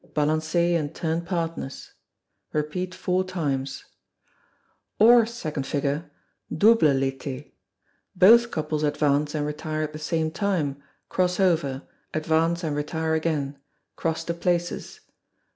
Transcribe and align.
Balancez 0.15 0.79
and 0.79 0.95
turn 0.95 1.21
partners. 1.23 1.91
(Four 2.51 3.23
times.) 3.23 3.85
Or 4.97 5.25
Double 5.25 6.07
L'Été. 6.49 7.51
Both 8.15 8.49
couples 8.49 8.81
advance 8.81 9.35
and 9.35 9.45
retire 9.45 9.83
at 9.83 9.93
the 9.93 9.99
same 9.99 10.31
time; 10.31 10.81
cross 11.07 11.39
over; 11.39 11.83
advance 12.15 12.63
and 12.63 12.75
retire 12.75 13.13
again; 13.13 13.59
cross 13.95 14.23
to 14.23 14.33
places. 14.33 15.01